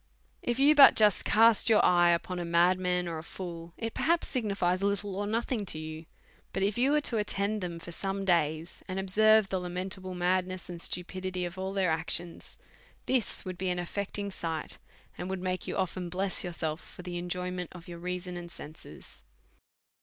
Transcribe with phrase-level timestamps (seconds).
[0.41, 3.93] If you had but just cast your eye upon a madman or a fool, it
[3.93, 6.07] perhaps signifies little or nothing to you;
[6.53, 10.15] but if you was to attend them for some days, and ob serve the lamentable
[10.15, 12.57] madness and stupidity of all their actions,
[13.05, 14.79] this would be an affecting sight,
[15.19, 19.21] and would make you often bless yourself for the enjoyment of your reason and senses.